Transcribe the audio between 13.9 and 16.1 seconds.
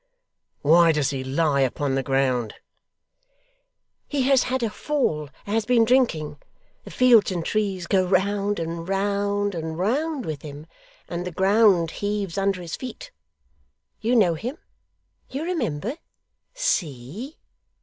You know him? You remember?